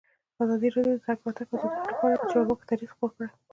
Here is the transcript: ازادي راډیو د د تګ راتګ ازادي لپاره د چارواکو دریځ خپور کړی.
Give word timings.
ازادي 0.43 0.67
راډیو 0.75 0.97
د 0.97 0.97
د 0.97 0.99
تګ 1.07 1.17
راتګ 1.25 1.47
ازادي 1.53 1.83
لپاره 1.91 2.15
د 2.17 2.23
چارواکو 2.31 2.67
دریځ 2.69 2.89
خپور 2.93 3.09
کړی. 3.17 3.29